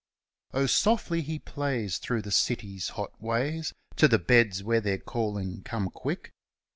Oh, 0.51 0.65
softly 0.65 1.21
he 1.21 1.37
plays 1.37 1.99
through 1.99 2.23
the 2.23 2.31
city's 2.31 2.89
hot 2.97 3.11
ways 3.21 3.71
To 3.97 4.07
the 4.07 4.17
beds 4.17 4.63
where 4.63 4.81
they're 4.81 4.97
calling 4.97 5.61
"Come, 5.61 5.91
quick 5.91 6.33